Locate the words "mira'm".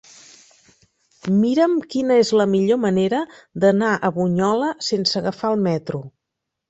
1.41-1.75